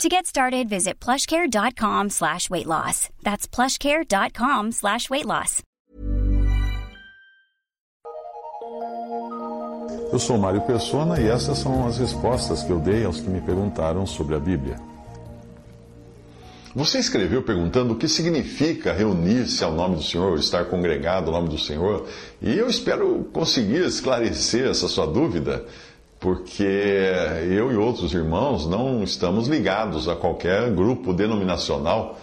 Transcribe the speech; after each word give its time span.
To 0.00 0.08
get 0.08 0.26
started, 0.26 0.68
visit 0.68 0.98
plushcare.com 0.98 2.10
slash 2.10 2.50
weight 2.50 2.66
loss. 2.66 3.08
That's 3.22 3.46
plushcare.com 3.46 4.72
slash 4.72 5.08
weight 5.10 5.26
loss. 5.26 5.62
Eu 10.12 10.18
sou 10.18 10.36
Mário 10.36 10.60
Persona 10.62 11.20
e 11.20 11.28
essas 11.28 11.58
são 11.58 11.86
as 11.86 11.98
respostas 11.98 12.62
que 12.62 12.70
eu 12.70 12.78
dei 12.78 13.04
aos 13.04 13.20
que 13.20 13.28
me 13.30 13.40
perguntaram 13.40 14.04
sobre 14.06 14.34
a 14.34 14.38
Bíblia. 14.38 14.76
Você 16.74 16.98
escreveu 16.98 17.42
perguntando 17.42 17.92
o 17.92 17.96
que 17.96 18.08
significa 18.08 18.92
reunir-se 18.92 19.62
ao 19.62 19.72
nome 19.72 19.96
do 19.96 20.02
Senhor, 20.02 20.38
estar 20.38 20.64
congregado 20.66 21.28
ao 21.28 21.32
nome 21.32 21.48
do 21.48 21.58
Senhor, 21.58 22.06
e 22.40 22.56
eu 22.56 22.68
espero 22.68 23.28
conseguir 23.32 23.84
esclarecer 23.86 24.68
essa 24.68 24.88
sua 24.88 25.06
dúvida, 25.06 25.66
porque 26.22 26.62
eu 27.50 27.72
e 27.72 27.76
outros 27.76 28.14
irmãos 28.14 28.64
não 28.64 29.02
estamos 29.02 29.48
ligados 29.48 30.08
a 30.08 30.14
qualquer 30.14 30.70
grupo 30.70 31.12
denominacional 31.12 32.16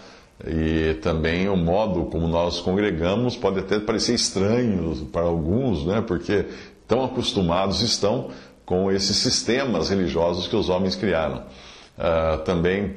e 0.46 0.94
também 1.02 1.50
o 1.50 1.56
modo 1.56 2.06
como 2.06 2.26
nós 2.26 2.60
congregamos 2.60 3.36
pode 3.36 3.58
até 3.58 3.78
parecer 3.78 4.14
estranho 4.14 5.06
para 5.12 5.26
alguns, 5.26 5.84
né? 5.84 6.00
porque 6.00 6.46
tão 6.88 7.04
acostumados 7.04 7.82
estão 7.82 8.30
com 8.64 8.90
esses 8.90 9.18
sistemas 9.18 9.90
religiosos 9.90 10.48
que 10.48 10.56
os 10.56 10.70
homens 10.70 10.96
criaram. 10.96 11.42
Uh, 11.98 12.38
também 12.44 12.96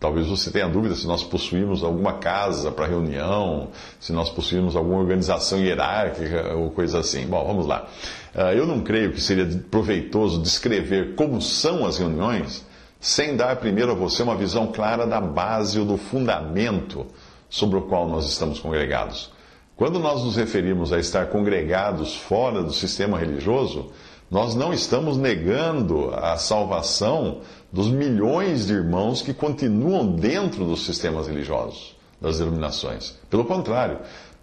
Talvez 0.00 0.28
você 0.28 0.50
tenha 0.50 0.68
dúvida 0.68 0.94
se 0.94 1.06
nós 1.06 1.24
possuímos 1.24 1.82
alguma 1.82 2.14
casa 2.14 2.70
para 2.70 2.86
reunião, 2.86 3.68
se 3.98 4.12
nós 4.12 4.30
possuímos 4.30 4.76
alguma 4.76 4.98
organização 4.98 5.58
hierárquica 5.58 6.54
ou 6.54 6.70
coisa 6.70 7.00
assim. 7.00 7.26
Bom, 7.26 7.44
vamos 7.44 7.66
lá. 7.66 7.88
Ah, 8.34 8.54
eu 8.54 8.64
não 8.64 8.80
creio 8.80 9.12
que 9.12 9.20
seria 9.20 9.46
proveitoso 9.70 10.40
descrever 10.40 11.16
como 11.16 11.42
são 11.42 11.84
as 11.84 11.98
reuniões 11.98 12.64
sem 13.00 13.36
dar 13.36 13.56
primeiro 13.56 13.92
a 13.92 13.94
você 13.94 14.22
uma 14.22 14.36
visão 14.36 14.68
clara 14.68 15.06
da 15.06 15.20
base 15.20 15.78
ou 15.78 15.84
do 15.84 15.96
fundamento 15.96 17.06
sobre 17.48 17.78
o 17.78 17.82
qual 17.82 18.08
nós 18.08 18.26
estamos 18.26 18.60
congregados. 18.60 19.32
Quando 19.76 19.98
nós 19.98 20.24
nos 20.24 20.36
referimos 20.36 20.92
a 20.92 20.98
estar 20.98 21.26
congregados 21.26 22.16
fora 22.16 22.62
do 22.62 22.72
sistema 22.72 23.18
religioso, 23.18 23.92
nós 24.30 24.54
não 24.54 24.72
estamos 24.72 25.16
negando 25.16 26.10
a 26.14 26.36
salvação 26.36 27.40
dos 27.72 27.88
milhões 27.90 28.66
de 28.66 28.74
irmãos 28.74 29.22
que 29.22 29.32
continuam 29.32 30.12
dentro 30.12 30.64
dos 30.64 30.84
sistemas 30.84 31.26
religiosos, 31.26 31.96
das 32.20 32.38
denominações. 32.38 33.16
Pelo 33.30 33.44
contrário, 33.44 33.98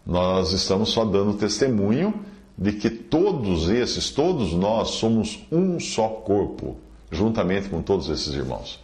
nós 0.05 0.51
estamos 0.51 0.89
só 0.89 1.05
dando 1.05 1.33
testemunho 1.33 2.13
de 2.57 2.73
que 2.73 2.89
todos 2.89 3.69
esses, 3.69 4.09
todos 4.09 4.53
nós, 4.53 4.91
somos 4.91 5.45
um 5.51 5.79
só 5.79 6.07
corpo, 6.07 6.77
juntamente 7.11 7.69
com 7.69 7.81
todos 7.81 8.09
esses 8.09 8.33
irmãos. 8.33 8.79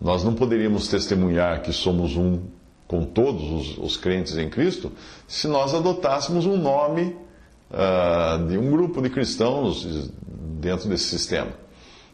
Nós 0.00 0.24
não 0.24 0.34
poderíamos 0.34 0.88
testemunhar 0.88 1.62
que 1.62 1.72
somos 1.72 2.16
um 2.16 2.40
com 2.88 3.04
todos 3.04 3.42
os, 3.52 3.78
os 3.78 3.96
crentes 3.96 4.36
em 4.36 4.48
Cristo 4.48 4.90
se 5.28 5.46
nós 5.46 5.72
adotássemos 5.74 6.44
um 6.44 6.56
nome 6.56 7.14
uh, 7.70 8.48
de 8.48 8.58
um 8.58 8.68
grupo 8.68 9.00
de 9.00 9.08
cristãos 9.10 10.10
dentro 10.60 10.88
desse 10.88 11.04
sistema. 11.04 11.50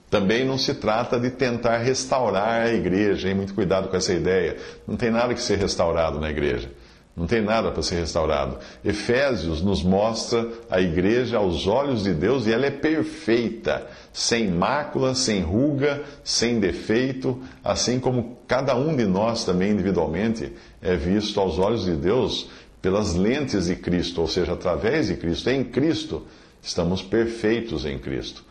Também 0.08 0.44
não 0.44 0.56
se 0.56 0.74
trata 0.74 1.18
de 1.18 1.30
tentar 1.30 1.78
restaurar 1.78 2.66
a 2.66 2.72
igreja, 2.72 3.28
hein? 3.28 3.34
muito 3.34 3.54
cuidado 3.54 3.88
com 3.88 3.96
essa 3.96 4.12
ideia. 4.12 4.56
Não 4.86 4.96
tem 4.96 5.10
nada 5.10 5.34
que 5.34 5.40
ser 5.42 5.58
restaurado 5.58 6.20
na 6.20 6.30
igreja. 6.30 6.70
Não 7.16 7.26
tem 7.26 7.40
nada 7.40 7.72
para 7.72 7.82
ser 7.82 7.96
restaurado. 7.96 8.58
Efésios 8.84 9.62
nos 9.62 9.82
mostra 9.82 10.46
a 10.70 10.80
igreja 10.82 11.38
aos 11.38 11.66
olhos 11.66 12.04
de 12.04 12.12
Deus 12.12 12.46
e 12.46 12.52
ela 12.52 12.66
é 12.66 12.70
perfeita, 12.70 13.86
sem 14.12 14.50
mácula, 14.50 15.14
sem 15.14 15.40
ruga, 15.40 16.02
sem 16.22 16.60
defeito, 16.60 17.40
assim 17.64 17.98
como 17.98 18.36
cada 18.46 18.76
um 18.76 18.94
de 18.94 19.06
nós 19.06 19.46
também 19.46 19.72
individualmente 19.72 20.52
é 20.82 20.94
visto 20.94 21.40
aos 21.40 21.58
olhos 21.58 21.86
de 21.86 21.96
Deus 21.96 22.50
pelas 22.82 23.14
lentes 23.14 23.64
de 23.64 23.76
Cristo, 23.76 24.20
ou 24.20 24.28
seja, 24.28 24.52
através 24.52 25.06
de 25.06 25.16
Cristo. 25.16 25.48
Em 25.48 25.64
Cristo, 25.64 26.26
estamos 26.66 27.00
perfeitos 27.00 27.86
em 27.86 27.98
Cristo. 27.98 28.44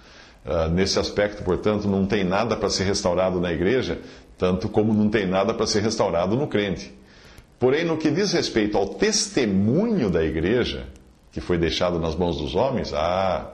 Uh, 0.46 0.70
nesse 0.70 0.98
aspecto, 0.98 1.44
portanto, 1.44 1.88
não 1.88 2.06
tem 2.06 2.24
nada 2.24 2.56
para 2.56 2.70
ser 2.70 2.86
restaurado 2.86 3.42
na 3.42 3.52
igreja, 3.52 4.00
tanto 4.38 4.70
como 4.70 4.94
não 4.94 5.10
tem 5.10 5.28
nada 5.28 5.54
para 5.54 5.68
ser 5.68 5.82
restaurado 5.82 6.36
no 6.36 6.48
crente. 6.48 6.94
Porém, 7.60 7.84
no 7.84 7.98
que 7.98 8.10
diz 8.10 8.32
respeito 8.32 8.78
ao 8.78 8.88
testemunho 8.88 10.10
da 10.10 10.24
igreja, 10.24 10.88
que 11.32 11.42
foi 11.42 11.58
deixado 11.58 12.00
nas 12.00 12.16
mãos 12.16 12.38
dos 12.38 12.56
homens, 12.56 12.94
ah, 12.94 13.54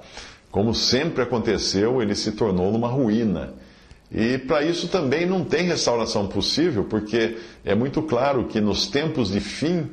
como 0.51 0.75
sempre 0.75 1.23
aconteceu, 1.23 2.01
ele 2.01 2.13
se 2.13 2.33
tornou 2.33 2.71
numa 2.71 2.87
ruína. 2.87 3.53
E 4.11 4.37
para 4.37 4.63
isso 4.63 4.87
também 4.89 5.25
não 5.25 5.43
tem 5.43 5.65
restauração 5.65 6.27
possível, 6.27 6.83
porque 6.83 7.37
é 7.63 7.73
muito 7.73 8.01
claro 8.01 8.45
que 8.45 8.59
nos 8.59 8.87
tempos 8.87 9.31
de 9.31 9.39
fim 9.39 9.89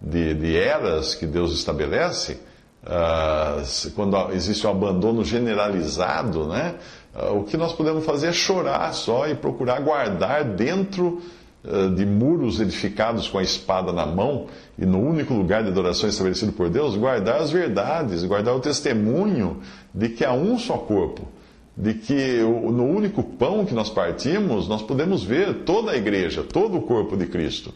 de, 0.00 0.34
de 0.34 0.56
eras 0.56 1.14
que 1.14 1.26
Deus 1.26 1.52
estabelece, 1.52 2.38
uh, 2.82 3.90
quando 3.94 4.16
existe 4.32 4.66
um 4.66 4.70
abandono 4.70 5.24
generalizado, 5.24 6.46
né, 6.46 6.74
uh, 7.14 7.38
o 7.38 7.44
que 7.44 7.56
nós 7.56 7.72
podemos 7.72 8.04
fazer 8.04 8.28
é 8.28 8.32
chorar 8.32 8.92
só 8.92 9.26
e 9.26 9.34
procurar 9.34 9.80
guardar 9.80 10.44
dentro 10.44 11.20
uh, 11.64 11.90
de 11.90 12.04
muros 12.04 12.60
edificados 12.60 13.28
com 13.28 13.38
a 13.38 13.42
espada 13.42 13.92
na 13.92 14.06
mão 14.06 14.46
e 14.78 14.84
no 14.86 15.00
único 15.00 15.34
lugar 15.34 15.62
de 15.62 15.68
adoração 15.68 16.08
estabelecido 16.08 16.52
por 16.52 16.68
Deus, 16.68 16.96
guardar 16.96 17.40
as 17.40 17.50
verdades, 17.50 18.24
guardar 18.24 18.54
o 18.54 18.60
testemunho 18.60 19.60
de 19.94 20.08
que 20.08 20.24
há 20.24 20.32
um 20.32 20.58
só 20.58 20.78
corpo 20.78 21.28
de 21.76 21.94
que 21.94 22.40
no 22.40 22.84
único 22.84 23.22
pão 23.22 23.64
que 23.64 23.74
nós 23.74 23.88
partimos, 23.88 24.68
nós 24.68 24.82
podemos 24.82 25.24
ver 25.24 25.64
toda 25.64 25.92
a 25.92 25.96
igreja, 25.96 26.42
todo 26.42 26.76
o 26.76 26.82
corpo 26.82 27.16
de 27.16 27.26
Cristo. 27.26 27.72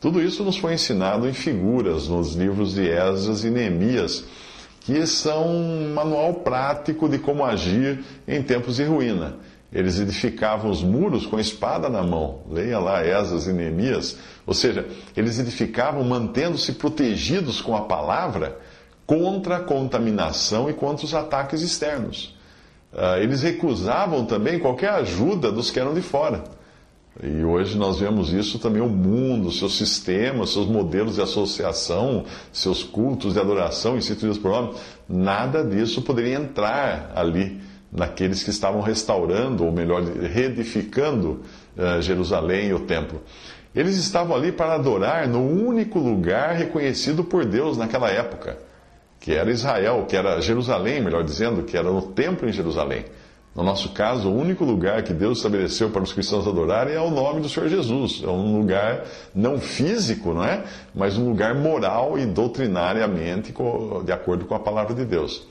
Tudo 0.00 0.22
isso 0.22 0.44
nos 0.44 0.56
foi 0.56 0.74
ensinado 0.74 1.28
em 1.28 1.32
figuras 1.32 2.06
nos 2.06 2.34
livros 2.34 2.74
de 2.74 2.88
Esdras 2.88 3.42
e 3.44 3.50
Neemias, 3.50 4.24
que 4.80 5.04
são 5.06 5.48
um 5.48 5.92
manual 5.92 6.34
prático 6.34 7.08
de 7.08 7.18
como 7.18 7.44
agir 7.44 8.04
em 8.26 8.40
tempos 8.40 8.76
de 8.76 8.84
ruína. 8.84 9.36
Eles 9.72 9.98
edificavam 9.98 10.70
os 10.70 10.82
muros 10.82 11.26
com 11.26 11.36
a 11.36 11.40
espada 11.40 11.88
na 11.88 12.02
mão. 12.02 12.40
Leia 12.48 12.78
lá 12.78 13.04
Esdras 13.04 13.46
e 13.46 13.52
Neemias. 13.52 14.16
Ou 14.46 14.54
seja, 14.54 14.86
eles 15.16 15.38
edificavam 15.38 16.02
mantendo-se 16.04 16.72
protegidos 16.72 17.60
com 17.60 17.76
a 17.76 17.82
palavra 17.82 18.58
contra 19.04 19.56
a 19.56 19.60
contaminação 19.60 20.70
e 20.70 20.72
contra 20.72 21.04
os 21.04 21.12
ataques 21.12 21.60
externos. 21.60 22.36
Ah, 22.92 23.18
eles 23.18 23.42
recusavam 23.42 24.24
também 24.24 24.58
qualquer 24.58 24.90
ajuda 24.90 25.50
dos 25.50 25.70
que 25.70 25.80
eram 25.80 25.92
de 25.92 26.02
fora. 26.02 26.44
E 27.22 27.42
hoje 27.42 27.76
nós 27.76 27.98
vemos 27.98 28.32
isso 28.32 28.58
também 28.58 28.80
o 28.80 28.88
mundo, 28.88 29.50
seus 29.50 29.76
sistemas, 29.76 30.50
seus 30.50 30.66
modelos 30.66 31.16
de 31.16 31.22
associação, 31.22 32.24
seus 32.52 32.84
cultos 32.84 33.34
de 33.34 33.40
adoração 33.40 33.96
instituídos 33.96 34.38
por 34.38 34.52
homens. 34.52 34.76
Nada 35.08 35.64
disso 35.64 36.02
poderia 36.02 36.36
entrar 36.36 37.10
ali 37.16 37.60
naqueles 37.90 38.42
que 38.42 38.50
estavam 38.50 38.80
restaurando, 38.80 39.64
ou 39.64 39.72
melhor, 39.72 40.02
reedificando 40.02 41.40
uh, 41.76 42.00
Jerusalém 42.00 42.68
e 42.68 42.74
o 42.74 42.80
templo. 42.80 43.20
Eles 43.74 43.96
estavam 43.96 44.36
ali 44.36 44.52
para 44.52 44.74
adorar 44.74 45.26
no 45.26 45.40
único 45.40 45.98
lugar 45.98 46.54
reconhecido 46.54 47.24
por 47.24 47.44
Deus 47.44 47.76
naquela 47.76 48.10
época, 48.10 48.58
que 49.18 49.32
era 49.32 49.50
Israel, 49.50 50.06
que 50.08 50.16
era 50.16 50.40
Jerusalém, 50.40 51.00
melhor 51.00 51.24
dizendo, 51.24 51.62
que 51.62 51.76
era 51.76 51.90
o 51.90 52.02
templo 52.02 52.48
em 52.48 52.52
Jerusalém. 52.52 53.04
No 53.54 53.64
nosso 53.64 53.88
caso, 53.90 54.28
o 54.28 54.36
único 54.36 54.64
lugar 54.64 55.02
que 55.02 55.12
Deus 55.12 55.38
estabeleceu 55.38 55.90
para 55.90 56.02
os 56.02 56.12
cristãos 56.12 56.46
adorarem 56.46 56.94
é 56.94 57.00
o 57.00 57.10
nome 57.10 57.40
do 57.40 57.48
Senhor 57.48 57.68
Jesus. 57.68 58.22
É 58.22 58.28
um 58.28 58.56
lugar 58.56 59.04
não 59.34 59.58
físico, 59.58 60.32
não 60.32 60.44
é? 60.44 60.62
Mas 60.94 61.18
um 61.18 61.28
lugar 61.28 61.54
moral 61.54 62.18
e 62.18 62.24
doutrinariamente 62.24 63.52
de 64.04 64.12
acordo 64.12 64.44
com 64.44 64.54
a 64.54 64.60
palavra 64.60 64.94
de 64.94 65.04
Deus. 65.04 65.46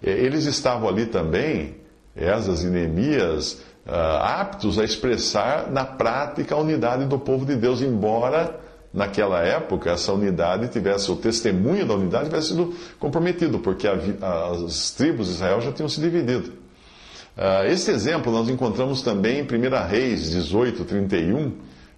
Eles 0.00 0.44
estavam 0.44 0.88
ali 0.88 1.06
também, 1.06 1.76
Esas 2.14 2.62
e 2.62 2.68
Neemias, 2.68 3.60
ah, 3.86 4.40
aptos 4.40 4.78
a 4.78 4.84
expressar 4.84 5.70
na 5.70 5.84
prática 5.84 6.54
a 6.54 6.58
unidade 6.58 7.06
do 7.06 7.18
povo 7.18 7.44
de 7.44 7.56
Deus, 7.56 7.80
embora 7.80 8.54
naquela 8.92 9.42
época 9.42 9.90
essa 9.90 10.12
unidade 10.12 10.68
tivesse, 10.68 11.10
o 11.10 11.16
testemunho 11.16 11.86
da 11.86 11.94
unidade 11.94 12.26
tivesse 12.26 12.48
sido 12.48 12.74
comprometido, 12.98 13.58
porque 13.58 13.88
as 13.88 14.90
tribos 14.92 15.26
de 15.26 15.34
Israel 15.34 15.60
já 15.60 15.72
tinham 15.72 15.88
se 15.88 16.00
dividido. 16.00 16.52
Uh, 17.38 17.70
esse 17.70 17.92
exemplo 17.92 18.32
nós 18.32 18.48
encontramos 18.48 19.00
também 19.00 19.38
em 19.38 19.42
1 19.42 19.88
Reis 19.88 20.28
18, 20.32 20.84
31, 20.84 21.52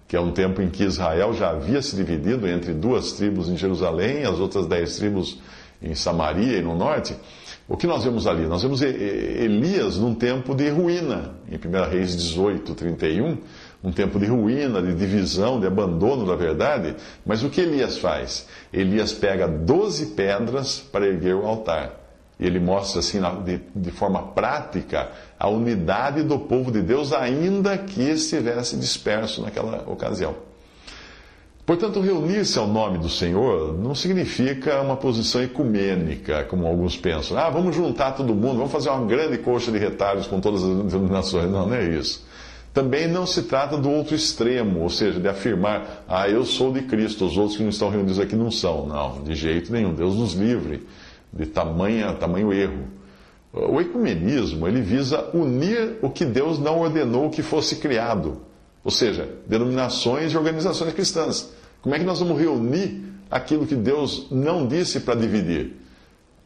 que 0.07 0.15
é 0.15 0.21
um 0.21 0.31
tempo 0.31 0.61
em 0.61 0.69
que 0.69 0.83
Israel 0.83 1.33
já 1.33 1.49
havia 1.49 1.81
se 1.81 1.95
dividido 1.95 2.47
entre 2.47 2.73
duas 2.73 3.13
tribos 3.13 3.49
em 3.49 3.57
Jerusalém 3.57 4.19
e 4.21 4.23
as 4.23 4.39
outras 4.39 4.67
dez 4.67 4.97
tribos 4.97 5.39
em 5.81 5.95
Samaria 5.95 6.59
e 6.59 6.61
no 6.61 6.77
norte. 6.77 7.15
O 7.67 7.75
que 7.75 7.87
nós 7.87 8.03
vemos 8.03 8.27
ali? 8.27 8.45
Nós 8.45 8.61
vemos 8.61 8.83
Elias 8.83 9.97
num 9.97 10.13
tempo 10.13 10.53
de 10.53 10.69
ruína, 10.69 11.31
em 11.49 11.55
1 11.55 11.89
Reis 11.89 12.15
18, 12.15 12.75
31, 12.75 13.37
um 13.83 13.91
tempo 13.91 14.19
de 14.19 14.27
ruína, 14.27 14.79
de 14.79 14.93
divisão, 14.93 15.59
de 15.59 15.65
abandono 15.65 16.23
da 16.23 16.35
verdade. 16.35 16.95
Mas 17.25 17.41
o 17.41 17.49
que 17.49 17.61
Elias 17.61 17.97
faz? 17.97 18.47
Elias 18.71 19.11
pega 19.11 19.47
12 19.47 20.07
pedras 20.07 20.79
para 20.91 21.07
erguer 21.07 21.33
o 21.33 21.47
altar. 21.47 22.00
E 22.41 22.45
ele 22.47 22.59
mostra 22.59 22.99
assim, 22.99 23.19
de, 23.75 23.91
forma 23.91 24.23
prática, 24.23 25.11
a 25.39 25.47
unidade 25.47 26.23
do 26.23 26.39
povo 26.39 26.71
de 26.71 26.81
Deus, 26.81 27.13
ainda 27.13 27.77
que 27.77 28.01
estivesse 28.01 28.75
disperso 28.77 29.43
naquela 29.43 29.83
ocasião. 29.87 30.35
Portanto, 31.63 32.01
reunir-se 32.01 32.57
ao 32.57 32.65
nome 32.65 32.97
do 32.97 33.07
Senhor 33.07 33.77
não 33.77 33.93
significa 33.93 34.81
uma 34.81 34.97
posição 34.97 35.43
ecumênica, 35.43 36.43
como 36.45 36.65
alguns 36.65 36.97
pensam. 36.97 37.37
Ah, 37.37 37.51
vamos 37.51 37.75
juntar 37.75 38.13
todo 38.13 38.33
mundo, 38.33 38.57
vamos 38.57 38.71
fazer 38.71 38.89
uma 38.89 39.05
grande 39.05 39.37
coxa 39.37 39.71
de 39.71 39.77
retalhos 39.77 40.25
com 40.25 40.41
todas 40.41 40.63
as 40.63 40.91
denominações. 40.91 41.49
Não, 41.49 41.67
não 41.67 41.75
é 41.75 41.83
isso. 41.83 42.25
Também 42.73 43.07
não 43.07 43.27
se 43.27 43.43
trata 43.43 43.77
do 43.77 43.91
outro 43.91 44.15
extremo, 44.15 44.79
ou 44.79 44.89
seja, 44.89 45.19
de 45.19 45.27
afirmar, 45.27 46.03
ah, 46.07 46.27
eu 46.27 46.43
sou 46.43 46.73
de 46.73 46.81
Cristo, 46.81 47.25
os 47.25 47.37
outros 47.37 47.55
que 47.55 47.61
não 47.63 47.69
estão 47.69 47.89
reunidos 47.89 48.19
aqui 48.19 48.35
não 48.35 48.49
são. 48.49 48.87
Não, 48.87 49.21
de 49.21 49.35
jeito 49.35 49.71
nenhum. 49.71 49.93
Deus 49.93 50.15
nos 50.15 50.33
livre 50.33 50.87
de 51.31 51.45
tamanha, 51.45 52.13
tamanho 52.13 52.51
erro. 52.53 52.87
O 53.53 53.81
ecumenismo, 53.81 54.67
ele 54.67 54.81
visa 54.81 55.29
unir 55.33 55.97
o 56.01 56.09
que 56.09 56.23
Deus 56.23 56.57
não 56.57 56.79
ordenou 56.79 57.29
que 57.29 57.41
fosse 57.41 57.77
criado. 57.77 58.41
Ou 58.83 58.91
seja, 58.91 59.29
denominações 59.47 60.31
e 60.31 60.37
organizações 60.37 60.93
cristãs. 60.93 61.51
Como 61.81 61.93
é 61.93 61.99
que 61.99 62.05
nós 62.05 62.19
vamos 62.19 62.39
reunir 62.39 63.03
aquilo 63.29 63.67
que 63.67 63.75
Deus 63.75 64.27
não 64.31 64.67
disse 64.67 65.01
para 65.01 65.19
dividir? 65.19 65.81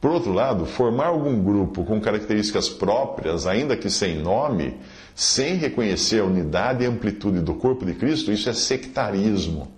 Por 0.02 0.12
outro 0.12 0.34
lado, 0.34 0.66
formar 0.66 1.08
algum 1.08 1.44
grupo 1.44 1.84
com 1.84 2.00
características 2.00 2.70
próprias, 2.70 3.48
ainda 3.48 3.76
que 3.78 3.90
sem 3.90 4.22
nome, 4.22 4.78
sem 5.16 5.56
reconhecer 5.56 6.20
a 6.20 6.26
unidade 6.26 6.84
e 6.84 6.88
amplitude 6.88 7.40
do 7.40 7.56
corpo 7.56 7.86
de 7.86 7.94
Cristo, 7.94 8.31
isso 8.31 8.50
é 8.50 8.54
sectarismo. 8.54 9.75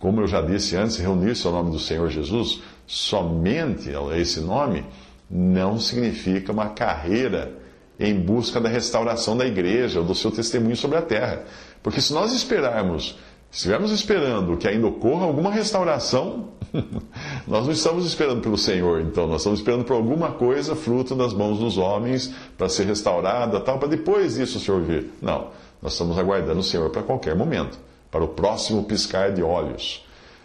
Como 0.00 0.20
eu 0.20 0.26
já 0.26 0.40
disse 0.40 0.76
antes, 0.76 0.96
reunir-se 0.96 1.46
ao 1.46 1.52
nome 1.52 1.70
do 1.70 1.78
Senhor 1.78 2.08
Jesus, 2.08 2.60
somente 2.86 3.90
esse 4.16 4.40
nome, 4.40 4.84
não 5.30 5.78
significa 5.78 6.50
uma 6.50 6.70
carreira 6.70 7.52
em 7.98 8.18
busca 8.18 8.58
da 8.58 8.68
restauração 8.68 9.36
da 9.36 9.46
igreja 9.46 10.00
ou 10.00 10.04
do 10.04 10.14
seu 10.14 10.30
testemunho 10.32 10.74
sobre 10.74 10.96
a 10.96 11.02
terra. 11.02 11.44
Porque 11.82 12.00
se 12.00 12.12
nós 12.12 12.32
esperarmos 12.32 13.16
estivermos 13.52 13.90
esperando 13.90 14.56
que 14.56 14.68
ainda 14.68 14.86
ocorra 14.86 15.26
alguma 15.26 15.50
restauração, 15.50 16.50
nós 17.46 17.66
não 17.66 17.72
estamos 17.72 18.06
esperando 18.06 18.40
pelo 18.40 18.56
Senhor, 18.56 19.00
então, 19.00 19.26
nós 19.26 19.40
estamos 19.40 19.58
esperando 19.58 19.84
por 19.84 19.94
alguma 19.94 20.30
coisa 20.32 20.76
fruto 20.76 21.16
das 21.16 21.34
mãos 21.34 21.58
dos 21.58 21.76
homens 21.76 22.32
para 22.56 22.68
ser 22.68 22.86
restaurada, 22.86 23.60
tal, 23.60 23.78
para 23.78 23.88
depois 23.88 24.34
disso 24.36 24.58
o 24.58 24.60
Senhor 24.60 24.80
vir. 24.82 25.10
Não, 25.20 25.48
nós 25.82 25.92
estamos 25.92 26.16
aguardando 26.16 26.60
o 26.60 26.62
Senhor 26.62 26.90
para 26.90 27.02
qualquer 27.02 27.34
momento, 27.34 27.76
para 28.10 28.24
o 28.24 28.28
próximo 28.28 28.84
piscar 28.84 29.32
de 29.32 29.42
olhos. 29.42 30.04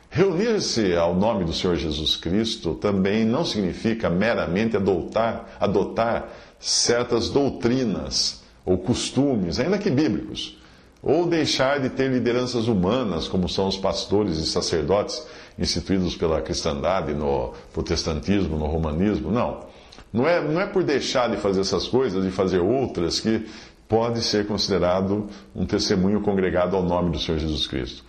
Reunir-se 0.09 0.95
ao 0.95 1.13
nome 1.13 1.43
do 1.43 1.53
Senhor 1.53 1.75
Jesus 1.75 2.15
Cristo 2.15 2.75
também 2.75 3.25
não 3.25 3.43
significa 3.43 4.09
meramente 4.09 4.77
adotar, 4.77 5.57
adotar 5.59 6.29
certas 6.59 7.29
doutrinas 7.29 8.43
ou 8.65 8.77
costumes, 8.77 9.59
ainda 9.59 9.77
que 9.77 9.89
bíblicos 9.89 10.57
ou 11.05 11.27
deixar 11.27 11.79
de 11.79 11.89
ter 11.89 12.09
lideranças 12.09 12.67
humanas, 12.67 13.27
como 13.27 13.47
são 13.47 13.67
os 13.67 13.77
pastores 13.77 14.39
e 14.39 14.45
sacerdotes 14.47 15.23
instituídos 15.57 16.15
pela 16.15 16.41
cristandade, 16.41 17.13
no 17.13 17.53
protestantismo, 17.71 18.57
no 18.57 18.65
romanismo. 18.65 19.31
Não. 19.31 19.65
Não 20.11 20.27
é, 20.27 20.41
não 20.41 20.59
é 20.59 20.65
por 20.65 20.83
deixar 20.83 21.29
de 21.29 21.37
fazer 21.37 21.61
essas 21.61 21.87
coisas, 21.87 22.23
de 22.23 22.31
fazer 22.31 22.59
outras, 22.59 23.19
que 23.19 23.45
pode 23.87 24.21
ser 24.21 24.47
considerado 24.47 25.27
um 25.55 25.65
testemunho 25.65 26.21
congregado 26.21 26.75
ao 26.75 26.83
nome 26.83 27.11
do 27.11 27.19
Senhor 27.19 27.37
Jesus 27.37 27.67
Cristo. 27.67 28.03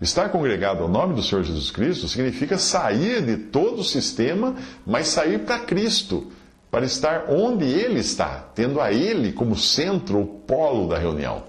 Estar 0.00 0.28
congregado 0.28 0.82
ao 0.82 0.88
nome 0.88 1.14
do 1.14 1.22
Senhor 1.22 1.42
Jesus 1.42 1.70
Cristo 1.70 2.06
significa 2.06 2.56
sair 2.56 3.20
de 3.20 3.36
todo 3.36 3.80
o 3.80 3.84
sistema, 3.84 4.54
mas 4.86 5.08
sair 5.08 5.40
para 5.40 5.58
Cristo, 5.58 6.28
para 6.70 6.86
estar 6.86 7.26
onde 7.28 7.64
Ele 7.64 7.98
está, 7.98 8.48
tendo 8.54 8.80
a 8.80 8.92
Ele 8.92 9.32
como 9.32 9.56
centro, 9.56 10.20
o 10.20 10.26
polo 10.26 10.88
da 10.88 10.98
reunião. 10.98 11.42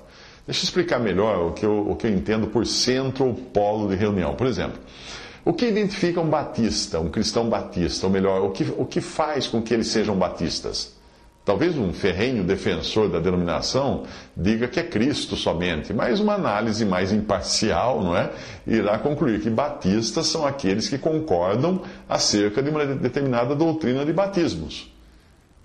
Deixa 0.48 0.62
eu 0.62 0.64
explicar 0.64 1.00
melhor 1.00 1.50
o 1.50 1.54
que 1.54 1.64
eu, 1.64 1.92
o 1.92 1.96
que 1.96 2.08
eu 2.08 2.12
entendo 2.12 2.48
por 2.48 2.66
centro 2.66 3.28
ou 3.28 3.36
polo 3.36 3.88
de 3.88 3.96
reunião. 3.96 4.34
Por 4.34 4.48
exemplo, 4.48 4.80
o 5.46 5.54
que 5.54 5.68
identifica 5.68 6.20
um 6.20 6.28
batista, 6.28 7.00
um 7.00 7.10
cristão 7.10 7.48
batista, 7.48 8.08
ou 8.08 8.12
melhor, 8.12 8.42
o 8.42 8.50
que, 8.50 8.64
o 8.75 8.86
que 8.86 9.00
faz 9.00 9.46
com 9.46 9.62
que 9.62 9.74
eles 9.74 9.88
sejam 9.88 10.16
batistas? 10.18 10.99
Talvez 11.50 11.75
um 11.80 11.92
ferrenho 11.92 12.44
defensor 12.44 13.10
da 13.10 13.19
denominação 13.19 14.04
diga 14.38 14.68
que 14.68 14.80
é 14.80 14.84
Cristo 14.84 15.36
somente, 15.36 15.92
mas 15.92 16.19
uma 16.19 16.36
análise 16.36 16.86
mais 16.86 17.12
imparcial, 17.12 18.04
não 18.04 18.16
é? 18.16 18.30
Irá 18.68 19.00
concluir 19.00 19.42
que 19.42 19.50
batistas 19.50 20.28
são 20.28 20.46
aqueles 20.46 20.88
que 20.88 21.00
concordam 21.00 21.81
acerca 22.07 22.62
de 22.62 22.69
uma 22.69 22.86
determinada 22.86 23.56
doutrina 23.56 24.06
de 24.06 24.13
batismos. 24.13 24.94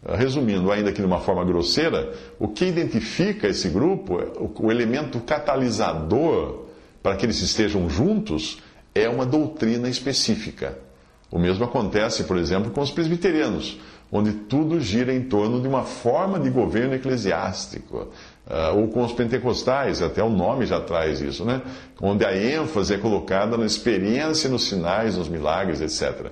Resumindo, 0.02 0.72
ainda 0.72 0.90
que 0.90 1.02
de 1.02 1.06
uma 1.06 1.20
forma 1.20 1.44
grosseira, 1.44 2.14
o 2.38 2.48
que 2.48 2.64
identifica 2.64 3.46
esse 3.46 3.68
grupo, 3.68 4.16
o 4.58 4.72
elemento 4.72 5.20
catalisador 5.20 6.64
para 7.02 7.14
que 7.14 7.26
eles 7.26 7.42
estejam 7.42 7.90
juntos, 7.90 8.56
é 8.94 9.06
uma 9.06 9.26
doutrina 9.26 9.86
específica. 9.86 10.78
O 11.30 11.38
mesmo 11.38 11.64
acontece, 11.64 12.24
por 12.24 12.38
exemplo, 12.38 12.70
com 12.70 12.80
os 12.80 12.90
presbiterianos, 12.90 13.78
onde 14.10 14.32
tudo 14.32 14.80
gira 14.80 15.12
em 15.12 15.22
torno 15.22 15.60
de 15.60 15.68
uma 15.68 15.82
forma 15.82 16.38
de 16.38 16.50
governo 16.50 16.94
eclesiástico. 16.94 18.08
Uh, 18.46 18.78
ou 18.78 18.88
com 18.88 19.02
os 19.02 19.12
pentecostais, 19.12 20.02
até 20.02 20.22
o 20.22 20.28
nome 20.28 20.66
já 20.66 20.80
traz 20.80 21.20
isso, 21.20 21.44
né? 21.44 21.62
Onde 22.00 22.24
a 22.24 22.36
ênfase 22.36 22.94
é 22.94 22.98
colocada 22.98 23.56
na 23.56 23.64
experiência, 23.64 24.50
nos 24.50 24.68
sinais, 24.68 25.16
nos 25.16 25.28
milagres, 25.28 25.80
etc. 25.80 26.30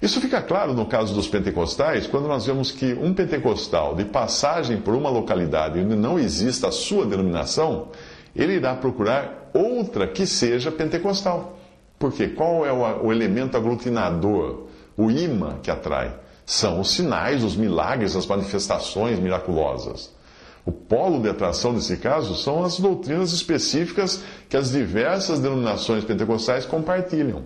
Isso 0.00 0.20
fica 0.20 0.42
claro 0.42 0.74
no 0.74 0.84
caso 0.86 1.14
dos 1.14 1.26
pentecostais, 1.26 2.06
quando 2.06 2.28
nós 2.28 2.44
vemos 2.44 2.70
que 2.70 2.92
um 2.94 3.14
pentecostal, 3.14 3.94
de 3.94 4.04
passagem 4.04 4.78
por 4.78 4.94
uma 4.94 5.08
localidade 5.08 5.78
onde 5.78 5.96
não 5.96 6.18
exista 6.18 6.68
a 6.68 6.72
sua 6.72 7.06
denominação, 7.06 7.88
ele 8.34 8.54
irá 8.54 8.74
procurar 8.74 9.50
outra 9.54 10.06
que 10.06 10.26
seja 10.26 10.70
pentecostal. 10.70 11.58
Por 11.98 12.12
quê? 12.12 12.28
Qual 12.28 12.66
é 12.66 12.72
o, 12.72 13.10
elemento 13.10 13.56
aglutinador, 13.56 14.66
o 14.96 15.10
imã 15.10 15.58
que 15.62 15.70
atrai? 15.70 16.12
São 16.46 16.80
os 16.80 16.92
sinais, 16.92 17.42
os 17.42 17.56
milagres, 17.56 18.14
as 18.14 18.24
manifestações 18.24 19.18
miraculosas. 19.18 20.14
O 20.64 20.70
polo 20.70 21.20
de 21.20 21.28
atração 21.28 21.72
nesse 21.72 21.96
caso 21.96 22.36
são 22.36 22.64
as 22.64 22.78
doutrinas 22.78 23.32
específicas 23.32 24.22
que 24.48 24.56
as 24.56 24.70
diversas 24.70 25.40
denominações 25.40 26.04
pentecostais 26.04 26.64
compartilham. 26.64 27.42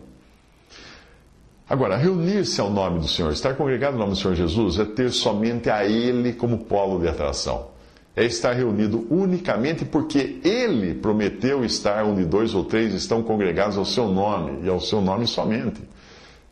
Agora, 1.69 1.97
reunir-se 1.97 2.61
ao 2.61 2.69
nome 2.69 2.99
do 2.99 3.09
Senhor, 3.09 3.33
estar 3.33 3.55
congregado 3.55 3.93
no 3.93 4.01
nome 4.01 4.13
do 4.13 4.19
Senhor 4.19 4.35
Jesus, 4.35 4.79
é 4.79 4.85
ter 4.85 5.11
somente 5.11 5.71
a 5.71 5.85
Ele 5.87 6.33
como 6.33 6.59
polo 6.59 7.01
de 7.01 7.09
atração. 7.09 7.69
É 8.15 8.25
estar 8.25 8.53
reunido 8.53 9.07
unicamente 9.09 9.85
porque 9.85 10.41
Ele 10.43 10.95
prometeu 10.95 11.65
estar 11.65 12.05
onde 12.05 12.25
dois 12.25 12.55
ou 12.55 12.65
três 12.65 12.93
estão 12.93 13.23
congregados 13.23 13.79
ao 13.79 13.85
seu 13.85 14.09
nome, 14.09 14.67
e 14.67 14.69
ao 14.69 14.81
seu 14.81 15.01
nome 15.01 15.27
somente. 15.27 15.81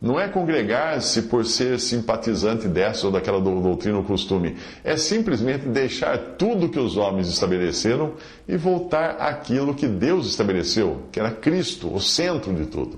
Não 0.01 0.17
é 0.17 0.29
congregar-se 0.29 1.23
por 1.23 1.45
ser 1.45 1.77
simpatizante 1.77 2.69
dessa 2.69 3.05
ou 3.05 3.11
daquela 3.11 3.41
doutrina 3.41 3.97
ou 3.97 4.03
costume. 4.03 4.55
É 4.81 4.95
simplesmente 4.95 5.67
deixar 5.67 6.17
tudo 6.37 6.69
que 6.69 6.79
os 6.79 6.95
homens 6.95 7.27
estabeleceram 7.27 8.13
e 8.47 8.55
voltar 8.55 9.17
àquilo 9.19 9.75
que 9.75 9.87
Deus 9.87 10.27
estabeleceu, 10.27 11.03
que 11.11 11.19
era 11.19 11.31
Cristo, 11.31 11.93
o 11.93 11.99
centro 11.99 12.53
de 12.53 12.65
tudo. 12.67 12.97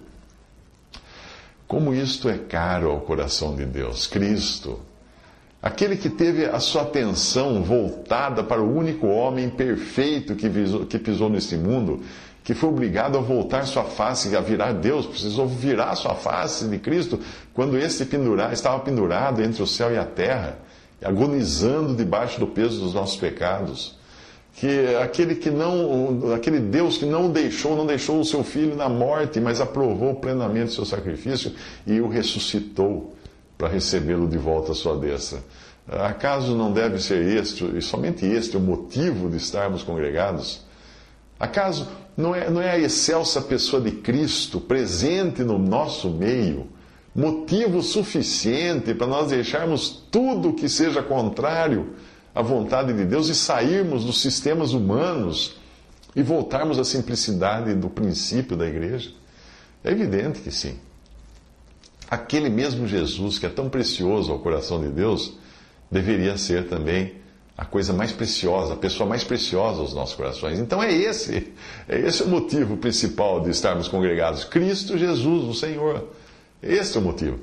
Como 1.68 1.94
isto 1.94 2.30
é 2.30 2.38
caro 2.38 2.92
ao 2.92 3.02
coração 3.02 3.56
de 3.56 3.66
Deus, 3.66 4.06
Cristo. 4.06 4.80
Aquele 5.62 5.96
que 5.96 6.10
teve 6.10 6.46
a 6.46 6.60
sua 6.60 6.82
atenção 6.82 7.64
voltada 7.64 8.44
para 8.44 8.62
o 8.62 8.76
único 8.76 9.08
homem 9.08 9.50
perfeito 9.50 10.36
que, 10.36 10.50
visou, 10.50 10.86
que 10.86 11.00
pisou 11.00 11.30
neste 11.30 11.56
mundo, 11.56 12.02
que 12.44 12.54
foi 12.54 12.70
obrigado 12.70 13.18
a 13.18 13.22
voltar 13.22 13.66
sua 13.66 13.84
face, 13.84 14.36
a 14.36 14.42
virar 14.42 14.74
Deus, 14.74 15.06
precisou 15.06 15.48
virar 15.48 15.96
sua 15.96 16.16
face 16.16 16.68
de 16.68 16.80
Cristo 16.80 17.20
quando 17.54 17.78
esse 17.78 18.06
pendurar, 18.06 18.52
estava 18.52 18.80
pendurado 18.80 19.42
entre 19.42 19.62
o 19.62 19.68
céu 19.68 19.92
e 19.94 19.98
a 19.98 20.06
terra, 20.06 20.58
agonizando 21.04 21.96
debaixo 21.96 22.40
do 22.40 22.48
peso 22.48 22.80
dos 22.80 22.94
nossos 22.94 23.18
pecados 23.18 24.00
que 24.54 24.96
aquele 25.02 25.36
que 25.36 25.50
não, 25.50 26.34
aquele 26.34 26.60
Deus 26.60 26.98
que 26.98 27.06
não 27.06 27.30
deixou, 27.32 27.76
não 27.76 27.86
deixou 27.86 28.20
o 28.20 28.26
seu 28.26 28.44
filho 28.44 28.76
na 28.76 28.90
morte, 28.90 29.40
mas 29.40 29.62
aprovou 29.62 30.16
plenamente 30.16 30.72
o 30.72 30.74
seu 30.74 30.86
sacrifício 30.86 31.54
e 31.88 32.02
o 32.02 32.08
ressuscitou 32.08 33.16
para 33.58 33.70
recebê-lo 33.70 34.28
de 34.28 34.38
volta 34.38 34.72
à 34.72 34.76
sua 34.76 34.98
destra. 34.98 35.40
Acaso 35.88 36.56
não 36.56 36.72
deve 36.72 37.00
ser 37.00 37.22
este, 37.38 37.66
e 37.76 37.82
somente 37.82 38.26
este, 38.26 38.58
o 38.58 38.60
motivo 38.60 39.30
de 39.30 39.38
estarmos 39.38 39.84
congregados? 39.84 40.62
Acaso 41.42 41.88
não 42.16 42.36
é, 42.36 42.52
não 42.52 42.62
é 42.62 42.70
a 42.70 42.78
excelsa 42.78 43.42
pessoa 43.42 43.82
de 43.82 43.90
Cristo 43.90 44.62
presente 44.62 45.44
no 45.44 45.58
nosso 45.58 46.08
meio 46.12 46.68
motivo 47.16 47.82
suficiente 47.82 48.94
para 48.94 49.08
nós 49.08 49.32
deixarmos 49.32 50.04
tudo 50.12 50.54
que 50.54 50.70
seja 50.70 51.02
contrário 51.02 51.96
à 52.36 52.44
vontade 52.44 52.94
de 52.94 53.06
Deus 53.06 53.28
e 53.28 53.34
sairmos 53.34 54.06
dos 54.06 54.22
sistemas 54.22 54.72
humanos 54.74 55.58
e 56.16 56.22
voltarmos 56.22 56.78
à 56.78 56.84
simplicidade 56.84 57.74
do 57.74 57.90
princípio 57.90 58.56
da 58.56 58.68
igreja? 58.68 59.12
É 59.84 59.90
evidente 59.90 60.42
que 60.42 60.52
sim. 60.52 60.78
Aquele 62.08 62.52
mesmo 62.52 62.86
Jesus 62.86 63.40
que 63.40 63.48
é 63.48 63.50
tão 63.50 63.68
precioso 63.68 64.32
ao 64.32 64.38
coração 64.38 64.80
de 64.80 64.90
Deus 64.90 65.40
deveria 65.90 66.38
ser 66.38 66.70
também 66.70 67.16
a 67.58 67.66
coisa 67.66 67.94
mais 67.94 68.12
preciosa, 68.12 68.74
a 68.74 68.78
pessoa 68.78 69.08
mais 69.08 69.24
preciosa 69.24 69.82
aos 69.82 69.94
nossos 69.94 70.16
corações. 70.16 70.60
Então 70.60 70.82
é 70.82 70.92
esse, 70.92 71.54
é 71.88 72.00
esse 72.00 72.24
o 72.24 72.28
motivo 72.28 72.78
principal 72.78 73.42
de 73.42 73.50
estarmos 73.50 73.88
congregados. 73.88 74.44
Cristo 74.44 74.98
Jesus, 74.98 75.44
o 75.46 75.54
Senhor. 75.54 76.08
Esse 76.62 76.98
é 76.98 77.00
o 77.00 77.04
motivo. 77.04 77.40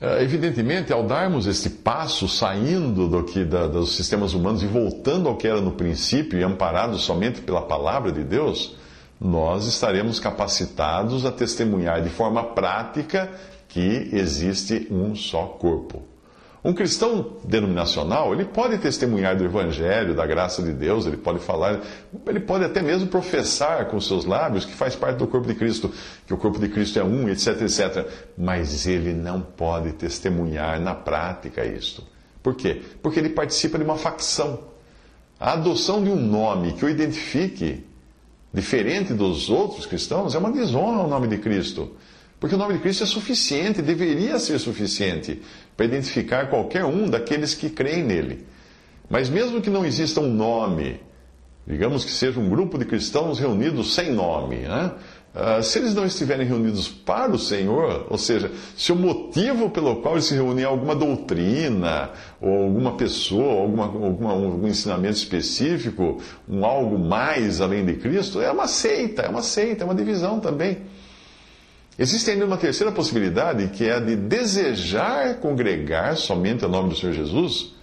É, 0.00 0.22
evidentemente, 0.22 0.92
ao 0.92 1.02
darmos 1.02 1.46
este 1.46 1.68
passo, 1.68 2.26
saindo 2.26 3.06
do 3.06 3.22
que, 3.22 3.44
da, 3.44 3.66
dos 3.66 3.94
sistemas 3.94 4.32
humanos 4.32 4.62
e 4.62 4.66
voltando 4.66 5.28
ao 5.28 5.36
que 5.36 5.46
era 5.46 5.60
no 5.60 5.72
princípio 5.72 6.38
e 6.38 6.42
amparados 6.42 7.02
somente 7.02 7.42
pela 7.42 7.60
palavra 7.60 8.10
de 8.10 8.24
Deus, 8.24 8.76
nós 9.20 9.66
estaremos 9.66 10.18
capacitados 10.18 11.26
a 11.26 11.30
testemunhar 11.30 12.02
de 12.02 12.08
forma 12.08 12.42
prática 12.42 13.30
que 13.68 14.08
existe 14.12 14.88
um 14.90 15.14
só 15.14 15.44
corpo. 15.44 16.02
Um 16.62 16.74
cristão 16.74 17.38
denominacional, 17.42 18.34
ele 18.34 18.44
pode 18.44 18.76
testemunhar 18.76 19.34
do 19.34 19.44
Evangelho, 19.44 20.14
da 20.14 20.26
graça 20.26 20.62
de 20.62 20.72
Deus, 20.72 21.06
ele 21.06 21.16
pode 21.16 21.38
falar, 21.38 21.80
ele 22.26 22.40
pode 22.40 22.64
até 22.64 22.82
mesmo 22.82 23.06
professar 23.06 23.86
com 23.86 23.98
seus 23.98 24.26
lábios 24.26 24.66
que 24.66 24.74
faz 24.74 24.94
parte 24.94 25.16
do 25.16 25.26
corpo 25.26 25.48
de 25.48 25.54
Cristo, 25.54 25.90
que 26.26 26.34
o 26.34 26.36
corpo 26.36 26.58
de 26.58 26.68
Cristo 26.68 26.98
é 26.98 27.04
um, 27.04 27.30
etc, 27.30 27.62
etc. 27.62 28.06
Mas 28.36 28.86
ele 28.86 29.14
não 29.14 29.40
pode 29.40 29.92
testemunhar 29.92 30.78
na 30.78 30.94
prática 30.94 31.64
isto. 31.64 32.04
Por 32.42 32.54
quê? 32.54 32.82
Porque 33.02 33.18
ele 33.18 33.30
participa 33.30 33.78
de 33.78 33.84
uma 33.84 33.96
facção. 33.96 34.60
A 35.38 35.52
adoção 35.52 36.04
de 36.04 36.10
um 36.10 36.16
nome 36.16 36.74
que 36.74 36.84
o 36.84 36.90
identifique 36.90 37.86
diferente 38.52 39.14
dos 39.14 39.48
outros 39.48 39.86
cristãos 39.86 40.34
é 40.34 40.38
uma 40.38 40.52
desonra 40.52 41.00
ao 41.00 41.08
nome 41.08 41.26
de 41.26 41.38
Cristo. 41.38 41.92
Porque 42.40 42.54
o 42.54 42.58
nome 42.58 42.72
de 42.72 42.80
Cristo 42.80 43.04
é 43.04 43.06
suficiente, 43.06 43.82
deveria 43.82 44.38
ser 44.38 44.58
suficiente 44.58 45.42
para 45.76 45.84
identificar 45.84 46.48
qualquer 46.48 46.86
um 46.86 47.06
daqueles 47.08 47.54
que 47.54 47.68
creem 47.68 48.02
nele. 48.02 48.46
Mas 49.10 49.28
mesmo 49.28 49.60
que 49.60 49.68
não 49.68 49.84
exista 49.84 50.20
um 50.22 50.32
nome, 50.32 50.98
digamos 51.66 52.02
que 52.02 52.10
seja 52.10 52.40
um 52.40 52.48
grupo 52.48 52.78
de 52.78 52.86
cristãos 52.86 53.38
reunidos 53.38 53.94
sem 53.94 54.10
nome, 54.10 54.56
né? 54.56 54.92
Uh, 55.32 55.62
se 55.62 55.78
eles 55.78 55.94
não 55.94 56.04
estiverem 56.04 56.44
reunidos 56.44 56.88
para 56.88 57.30
o 57.30 57.38
Senhor, 57.38 58.04
ou 58.10 58.18
seja, 58.18 58.50
se 58.76 58.90
o 58.90 58.96
motivo 58.96 59.70
pelo 59.70 60.02
qual 60.02 60.14
eles 60.14 60.24
se 60.24 60.34
reúnem 60.34 60.64
é 60.64 60.66
alguma 60.66 60.92
doutrina, 60.92 62.10
ou 62.40 62.64
alguma 62.64 62.96
pessoa, 62.96 63.62
alguma, 63.62 63.84
alguma, 63.84 64.32
algum 64.32 64.66
ensinamento 64.66 65.18
específico, 65.18 66.20
um 66.48 66.64
algo 66.64 66.98
mais 66.98 67.60
além 67.60 67.84
de 67.84 67.94
Cristo, 67.94 68.40
é 68.40 68.50
uma 68.50 68.66
seita, 68.66 69.22
é 69.22 69.28
uma 69.28 69.42
seita, 69.42 69.84
é 69.84 69.86
uma 69.86 69.94
divisão 69.94 70.40
também. 70.40 70.78
Existe 72.00 72.30
ainda 72.30 72.46
uma 72.46 72.56
terceira 72.56 72.90
possibilidade, 72.90 73.68
que 73.68 73.84
é 73.84 73.96
a 73.96 74.00
de 74.00 74.16
desejar 74.16 75.34
congregar 75.34 76.16
somente 76.16 76.64
o 76.64 76.68
nome 76.68 76.88
do 76.88 76.96
Senhor 76.96 77.12
Jesus, 77.12 77.74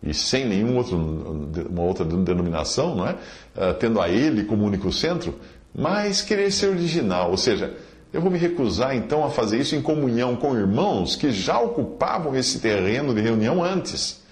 e 0.00 0.14
sem 0.14 0.46
nenhum 0.46 0.76
outro, 0.76 0.96
uma 0.96 1.82
outra 1.82 2.04
denominação, 2.04 2.94
não 2.94 3.08
é? 3.08 3.14
Uh, 3.14 3.74
tendo 3.80 4.00
a 4.00 4.08
Ele 4.08 4.44
como 4.44 4.64
único 4.64 4.92
centro, 4.92 5.34
mas 5.74 6.22
querer 6.22 6.52
ser 6.52 6.68
original, 6.68 7.32
ou 7.32 7.36
seja, 7.36 7.74
eu 8.12 8.20
vou 8.20 8.30
me 8.30 8.38
recusar 8.38 8.94
então 8.94 9.24
a 9.24 9.30
fazer 9.30 9.58
isso 9.58 9.74
em 9.74 9.82
comunhão 9.82 10.36
com 10.36 10.56
irmãos 10.56 11.16
que 11.16 11.32
já 11.32 11.58
ocupavam 11.58 12.36
esse 12.36 12.60
terreno 12.60 13.12
de 13.12 13.20
reunião 13.20 13.60
antes. 13.60 14.22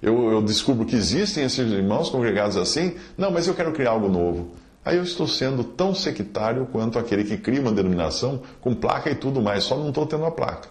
Eu, 0.00 0.30
eu 0.30 0.40
descubro 0.40 0.86
que 0.86 0.96
existem 0.96 1.44
esses 1.44 1.70
irmãos 1.70 2.08
congregados 2.08 2.56
assim, 2.56 2.94
não, 3.18 3.30
mas 3.30 3.46
eu 3.46 3.52
quero 3.52 3.70
criar 3.72 3.90
algo 3.90 4.08
novo. 4.08 4.50
Aí 4.88 4.96
eu 4.96 5.02
estou 5.02 5.28
sendo 5.28 5.62
tão 5.62 5.94
sectário 5.94 6.66
quanto 6.72 6.98
aquele 6.98 7.22
que 7.22 7.36
cria 7.36 7.60
uma 7.60 7.70
denominação 7.70 8.40
com 8.58 8.74
placa 8.74 9.10
e 9.10 9.14
tudo 9.14 9.38
mais, 9.38 9.64
só 9.64 9.76
não 9.76 9.90
estou 9.90 10.06
tendo 10.06 10.24
a 10.24 10.30
placa. 10.30 10.70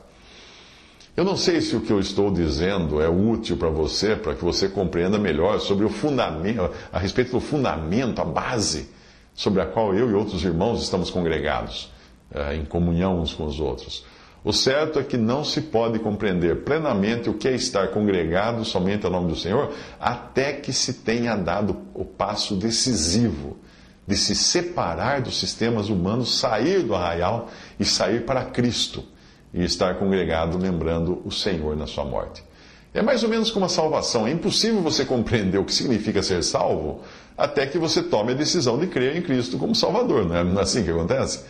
Eu 1.15 1.23
não 1.23 1.37
sei 1.37 1.61
se 1.61 1.75
o 1.75 1.81
que 1.81 1.93
eu 1.93 1.99
estou 1.99 2.31
dizendo 2.31 2.99
é 2.99 3.07
útil 3.07 3.57
para 3.57 3.69
você, 3.69 4.15
para 4.15 4.33
que 4.33 4.43
você 4.43 4.67
compreenda 4.67 5.19
melhor 5.19 5.59
sobre 5.59 5.85
o 5.85 5.89
fundamento, 5.89 6.67
a 6.91 6.97
respeito 6.97 7.33
do 7.33 7.39
fundamento, 7.39 8.19
a 8.19 8.25
base 8.25 8.89
sobre 9.35 9.61
a 9.61 9.67
qual 9.67 9.93
eu 9.93 10.09
e 10.09 10.15
outros 10.15 10.43
irmãos 10.43 10.81
estamos 10.81 11.11
congregados, 11.11 11.91
eh, 12.33 12.55
em 12.55 12.65
comunhão 12.65 13.21
uns 13.21 13.35
com 13.35 13.45
os 13.45 13.59
outros. 13.59 14.03
O 14.43 14.51
certo 14.51 14.97
é 14.97 15.03
que 15.03 15.15
não 15.15 15.43
se 15.43 15.61
pode 15.61 15.99
compreender 15.99 16.63
plenamente 16.63 17.29
o 17.29 17.35
que 17.35 17.47
é 17.47 17.53
estar 17.53 17.89
congregado 17.89 18.65
somente 18.65 19.05
ao 19.05 19.11
nome 19.11 19.27
do 19.27 19.35
Senhor 19.35 19.71
até 19.99 20.53
que 20.53 20.73
se 20.73 20.93
tenha 21.03 21.35
dado 21.35 21.77
o 21.93 22.03
passo 22.03 22.55
decisivo 22.55 23.57
de 24.07 24.15
se 24.15 24.33
separar 24.33 25.21
dos 25.21 25.37
sistemas 25.37 25.89
humanos, 25.89 26.39
sair 26.39 26.81
do 26.83 26.95
arraial 26.95 27.49
e 27.79 27.83
sair 27.83 28.25
para 28.25 28.45
Cristo 28.45 29.03
e 29.53 29.63
estar 29.63 29.95
congregado 29.95 30.57
lembrando 30.57 31.21
o 31.25 31.31
Senhor 31.31 31.75
na 31.75 31.85
sua 31.85 32.05
morte. 32.05 32.43
É 32.93 33.01
mais 33.01 33.21
ou 33.21 33.29
menos 33.29 33.51
como 33.51 33.65
a 33.65 33.69
salvação. 33.69 34.25
É 34.25 34.31
impossível 34.31 34.81
você 34.81 35.05
compreender 35.05 35.57
o 35.57 35.65
que 35.65 35.73
significa 35.73 36.23
ser 36.23 36.43
salvo 36.43 37.01
até 37.37 37.67
que 37.67 37.77
você 37.77 38.01
tome 38.01 38.31
a 38.31 38.35
decisão 38.35 38.79
de 38.79 38.87
crer 38.87 39.15
em 39.15 39.21
Cristo 39.21 39.57
como 39.57 39.75
Salvador. 39.75 40.25
Não 40.25 40.57
é 40.57 40.61
assim 40.61 40.83
que 40.83 40.89
acontece? 40.89 41.43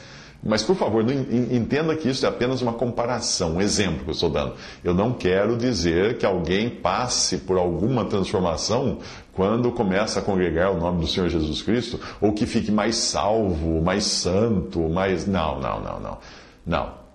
Mas, 0.44 0.62
por 0.62 0.76
favor, 0.76 1.04
entenda 1.10 1.96
que 1.96 2.10
isso 2.10 2.26
é 2.26 2.30
apenas 2.30 2.62
uma 2.62 2.74
comparação, 2.74 3.56
um 3.56 3.62
exemplo 3.62 4.04
que 4.04 4.10
eu 4.10 4.14
estou 4.14 4.30
dando. 4.30 4.54
Eu 4.84 4.94
não 4.94 5.14
quero 5.14 5.58
dizer 5.58 6.18
que 6.18 6.26
alguém 6.26 6.70
passe 6.70 7.40
por 7.40 7.58
alguma 7.58 8.06
transformação 8.06 9.00
quando 9.38 9.72
começa 9.72 10.20
a 10.20 10.24
congregar 10.24 10.72
o 10.72 10.80
nome 10.80 11.02
do 11.02 11.08
Senhor 11.08 11.30
Jesus 11.30 11.62
Cristo, 11.62 12.00
ou 12.20 12.34
que 12.34 12.48
fique 12.48 12.72
mais 12.72 12.96
salvo, 12.96 13.80
mais 13.84 14.04
santo, 14.04 14.90
mais. 14.90 15.28
Não, 15.28 15.60
não, 15.60 15.80
não, 15.80 16.00
não. 16.00 16.18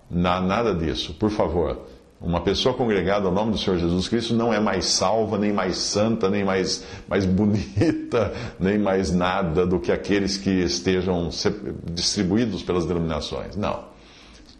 Não, 0.09 0.41
nada 0.47 0.73
disso. 0.73 1.13
Por 1.15 1.29
favor. 1.29 1.77
Uma 2.21 2.39
pessoa 2.39 2.73
congregada 2.73 3.25
ao 3.25 3.33
nome 3.33 3.51
do 3.51 3.57
Senhor 3.57 3.77
Jesus 3.77 4.07
Cristo 4.07 4.33
não 4.33 4.53
é 4.53 4.57
mais 4.57 4.85
salva, 4.85 5.37
nem 5.37 5.51
mais 5.51 5.75
santa, 5.75 6.29
nem 6.29 6.45
mais, 6.45 6.85
mais 7.09 7.25
bonita, 7.25 8.31
nem 8.57 8.79
mais 8.79 9.11
nada 9.11 9.65
do 9.65 9.77
que 9.77 9.91
aqueles 9.91 10.37
que 10.37 10.49
estejam 10.49 11.27
distribuídos 11.91 12.63
pelas 12.63 12.85
denominações. 12.85 13.57
Não. 13.57 13.91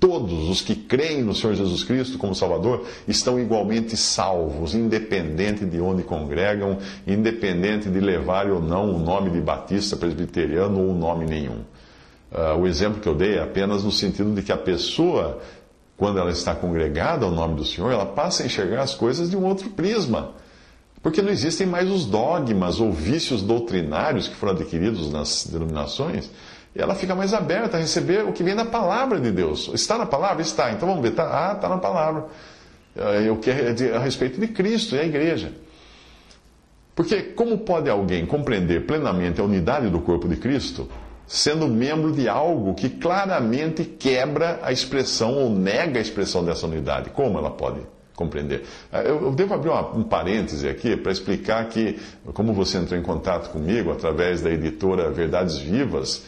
Todos 0.06 0.50
os 0.50 0.60
que 0.60 0.76
creem 0.76 1.24
no 1.24 1.34
Senhor 1.34 1.56
Jesus 1.56 1.82
Cristo 1.86 2.18
como 2.18 2.36
Salvador 2.36 2.86
estão 3.08 3.40
igualmente 3.40 3.96
salvos, 3.96 4.76
independente 4.76 5.64
de 5.64 5.80
onde 5.80 6.04
congregam, 6.04 6.78
independente 7.08 7.88
de 7.88 8.02
levarem 8.02 8.52
ou 8.52 8.62
não 8.62 8.94
o 8.94 9.00
nome 9.00 9.30
de 9.30 9.40
batista, 9.40 9.96
presbiteriano 9.96 10.78
ou 10.86 10.94
nome 10.94 11.26
nenhum. 11.26 11.62
Uh, 12.30 12.60
o 12.60 12.68
exemplo 12.68 13.00
que 13.00 13.08
eu 13.08 13.16
dei 13.16 13.36
é 13.36 13.44
apenas 13.44 13.86
no 13.86 13.94
sentido 13.94 14.36
de 14.36 14.42
que 14.42 14.52
a 14.52 14.58
pessoa 14.58 15.40
quando 15.96 16.20
ela 16.20 16.32
está 16.32 16.54
congregada 16.54 17.26
ao 17.26 17.32
nome 17.32 17.56
do 17.56 17.64
Senhor, 17.64 17.90
ela 17.90 18.06
passa 18.06 18.44
a 18.44 18.46
enxergar 18.46 18.82
as 18.82 18.94
coisas 18.94 19.30
de 19.30 19.38
um 19.38 19.46
outro 19.46 19.70
prisma. 19.70 20.32
Porque 21.02 21.22
não 21.22 21.30
existem 21.30 21.66
mais 21.66 21.90
os 21.90 22.06
dogmas 22.06 22.82
ou 22.82 22.92
vícios 22.92 23.42
doutrinários 23.42 24.28
que 24.28 24.36
foram 24.36 24.52
adquiridos 24.52 25.10
nas 25.10 25.48
denominações. 25.50 26.30
Ela 26.76 26.96
fica 26.96 27.14
mais 27.14 27.34
aberta 27.34 27.78
a 27.78 27.80
receber 27.80 28.26
o 28.26 28.34
que 28.34 28.44
vem 28.44 28.56
da 28.56 28.66
palavra 28.66 29.20
de 29.20 29.32
Deus. 29.32 29.70
Está 29.74 29.98
na 29.98 30.06
palavra? 30.06 30.42
Está. 30.42 30.72
Então 30.72 30.88
vamos 30.88 31.04
ver. 31.04 31.12
Tá, 31.12 31.52
ah, 31.52 31.54
está 31.54 31.70
na 31.70 31.78
palavra. 31.78 32.26
É, 32.96 33.30
o 33.32 33.38
que 33.38 33.50
é 33.50 33.96
a 33.96 34.00
respeito 34.00 34.40
de 34.40 34.48
Cristo 34.48 34.96
e 34.96 35.00
a 35.00 35.06
igreja. 35.06 35.52
Porque 36.96 37.22
como 37.22 37.60
pode 37.60 37.90
alguém 37.90 38.26
compreender 38.26 38.86
plenamente 38.86 39.42
a 39.42 39.44
unidade 39.44 39.90
do 39.90 40.00
corpo 40.00 40.28
de 40.28 40.36
Cristo 40.38 40.88
sendo 41.26 41.68
membro 41.68 42.12
de 42.12 42.28
algo 42.28 42.74
que 42.74 42.90
claramente 42.90 43.84
quebra 43.84 44.60
a 44.62 44.72
expressão 44.72 45.34
ou 45.34 45.50
nega 45.50 46.00
a 46.00 46.02
expressão 46.02 46.44
dessa 46.44 46.68
unidade. 46.68 47.10
Como 47.10 47.38
ela 47.38 47.50
pode 47.50 47.80
compreender? 48.16 48.64
Eh, 48.92 49.10
eu, 49.10 49.32
devo 49.32 49.54
abrir 49.54 49.70
uma, 49.70 49.96
um 49.96 50.04
parêntese 50.04 50.68
aqui 50.68 50.96
para 50.96 51.12
explicar 51.12 51.68
que, 51.70 52.00
como 52.34 52.54
você 52.54 52.78
entrou 52.78 53.00
em 53.00 53.04
contato 53.04 53.50
comigo 53.52 53.92
através 53.92 54.42
da 54.42 54.52
editora 54.52 55.10
Verdades 55.10 55.58
Vivas, 55.58 56.24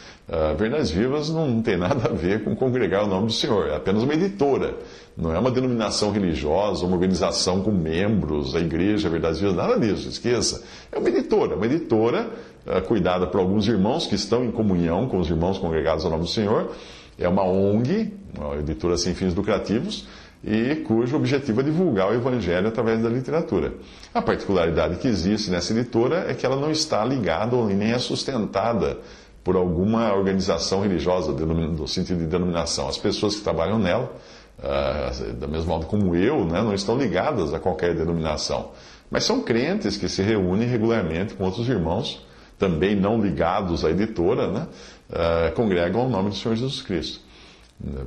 Verdades 0.58 0.90
Vivas 0.90 1.30
não 1.30 1.62
tem 1.62 1.78
nada 1.78 2.10
a 2.10 2.14
ver 2.14 2.44
com 2.44 2.56
congregar 2.56 3.04
o 3.04 3.08
nome 3.08 3.28
do 3.28 3.34
Senhor, 3.34 3.68
é 3.68 3.76
apenas 3.76 4.02
uma 4.02 4.14
editora. 4.14 4.76
Não 5.16 5.34
é 5.34 5.38
uma 5.38 5.52
denominação 5.52 6.12
religiosa, 6.12 6.84
uma 6.84 6.96
organização 6.96 7.62
com 7.62 7.72
membros, 7.72 8.56
a 8.56 8.60
igreja 8.60 9.08
Verdades 9.08 9.40
Vivas, 9.40 9.56
nada 9.56 9.80
disso, 9.80 10.10
esqueça. 10.10 10.64
É 10.92 10.98
uma 10.98 11.10
editora, 11.10 11.56
uma 11.56 11.66
editora 11.66 12.28
uh, 12.66 12.82
cuidada 12.88 13.28
por 13.28 13.40
alguns 13.40 13.68
irmãos 13.68 14.08
que 14.08 14.16
estão 14.16 14.44
em 14.44 14.52
comunhão 14.52 15.08
com 15.08 15.20
os 15.20 15.30
irmãos 15.30 15.60
congregados 15.60 16.04
ao 16.06 16.12
nome 16.12 16.24
do 16.24 16.30
Senhor. 16.30 16.72
É 17.20 17.30
uma 17.30 17.44
ONG, 17.44 18.12
uma 18.36 18.56
editora 18.56 18.98
sem 18.98 19.14
fins 19.14 19.34
lucrativos, 19.36 20.08
e 20.44 20.76
cujo 20.88 21.16
objetivo 21.16 21.62
é 21.62 21.64
divulgar 21.64 22.10
o 22.10 22.14
Evangelho 22.14 22.68
através 22.68 23.02
da 23.02 23.10
literatura. 23.10 23.74
A 24.14 24.22
particularidade 24.22 24.98
que 24.98 25.08
existe 25.08 25.50
nessa 25.50 25.72
editora 25.72 26.26
é 26.30 26.34
que 26.34 26.46
ela 26.46 26.56
não 26.56 26.70
está 26.70 27.06
ligada 27.06 27.56
nem 27.68 27.94
é 27.94 28.00
sustentada 28.00 28.98
por 29.46 29.56
alguma 29.56 30.12
organização 30.12 30.82
religiosa, 30.82 31.32
no 31.32 31.88
sentido 31.88 32.18
de 32.18 32.26
denominação. 32.26 32.90
As 32.90 32.98
pessoas 32.98 33.36
que 33.36 33.44
trabalham 33.44 33.78
nela, 33.78 34.12
uh, 34.58 35.34
da 35.34 35.46
mesma 35.46 35.76
modo 35.76 35.86
como 35.86 36.16
eu, 36.16 36.44
né, 36.46 36.64
não 36.64 36.74
estão 36.74 36.98
ligadas 36.98 37.54
a 37.54 37.60
qualquer 37.60 37.94
denominação. 37.94 38.72
Mas 39.10 39.24
são 39.24 39.44
crentes 39.44 39.98
que 39.98 40.10
se 40.10 40.24
reúnem 40.24 40.68
regularmente 40.68 41.36
com 41.36 41.44
outros 41.44 41.70
irmãos, 41.70 42.26
também 42.58 42.96
não 42.96 43.22
ligados 43.22 43.86
à 43.86 43.92
editora, 43.92 44.52
né, 44.52 44.68
uh, 45.12 45.54
congregam 45.54 46.08
o 46.08 46.10
nome 46.10 46.30
do 46.30 46.36
Senhor 46.36 46.56
Jesus 46.56 46.82
Cristo, 46.82 47.20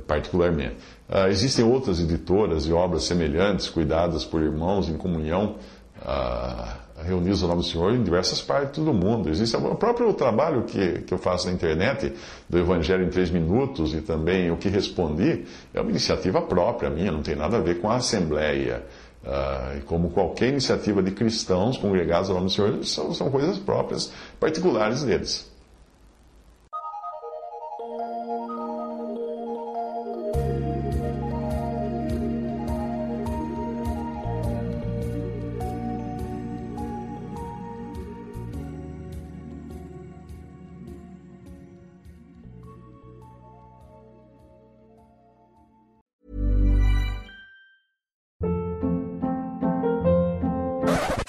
particularmente. 0.05 0.75
Uh, 1.07 1.29
existem 1.29 1.63
outras 1.63 2.01
editoras 2.01 2.65
e 2.65 2.73
obras 2.73 3.03
semelhantes, 3.03 3.69
cuidadas 3.69 4.25
por 4.25 4.41
irmãos 4.41 4.89
em 4.89 4.97
comunhão. 4.97 5.55
Uh, 6.01 6.88
reunidos 7.03 7.41
o 7.41 7.47
nome 7.47 7.61
do 7.61 7.67
Senhor 7.67 7.93
em 7.93 8.03
diversas 8.03 8.41
partes 8.41 8.83
do 8.83 8.93
mundo. 8.93 9.29
Existe 9.29 9.55
o 9.55 9.75
próprio 9.75 10.13
trabalho 10.13 10.63
que, 10.63 11.01
que 11.01 11.13
eu 11.13 11.17
faço 11.17 11.47
na 11.47 11.53
internet, 11.53 12.13
do 12.49 12.57
Evangelho 12.57 13.03
em 13.03 13.09
Três 13.09 13.29
Minutos, 13.29 13.93
e 13.93 14.01
também 14.01 14.51
o 14.51 14.57
que 14.57 14.69
respondi, 14.69 15.45
é 15.73 15.81
uma 15.81 15.89
iniciativa 15.89 16.41
própria 16.41 16.89
minha, 16.89 17.11
não 17.11 17.21
tem 17.21 17.35
nada 17.35 17.57
a 17.57 17.61
ver 17.61 17.79
com 17.79 17.89
a 17.89 17.95
Assembleia. 17.95 18.83
Uh, 19.21 19.83
como 19.85 20.11
qualquer 20.11 20.47
iniciativa 20.47 21.03
de 21.03 21.11
cristãos 21.11 21.77
congregados 21.77 22.29
ao 22.29 22.35
nome 22.35 22.47
do 22.47 22.53
Senhor, 22.53 22.85
são, 22.85 23.13
são 23.13 23.29
coisas 23.29 23.57
próprias, 23.57 24.13
particulares 24.39 25.03
deles. 25.03 25.48